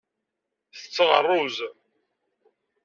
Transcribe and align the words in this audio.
Setteɣ 0.79 1.11
ṛṛuz. 1.25 1.57